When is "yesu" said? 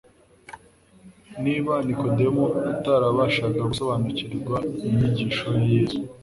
5.73-5.99